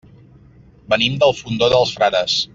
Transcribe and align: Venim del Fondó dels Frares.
Venim 0.93 1.19
del 1.25 1.37
Fondó 1.43 1.71
dels 1.75 1.93
Frares. 2.01 2.43